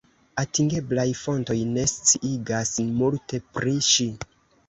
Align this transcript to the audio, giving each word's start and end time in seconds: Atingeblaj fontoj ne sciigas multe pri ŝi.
Atingeblaj 0.43 1.03
fontoj 1.19 1.57
ne 1.75 1.83
sciigas 1.91 2.73
multe 3.03 3.41
pri 3.59 3.77
ŝi. 3.91 4.09